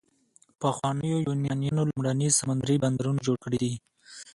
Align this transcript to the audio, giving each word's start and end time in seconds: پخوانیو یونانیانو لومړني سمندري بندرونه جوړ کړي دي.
پخوانیو 0.61 1.17
یونانیانو 1.25 1.87
لومړني 1.89 2.27
سمندري 2.39 2.75
بندرونه 2.83 3.19
جوړ 3.25 3.35
کړي 3.43 3.57
دي. 3.63 3.73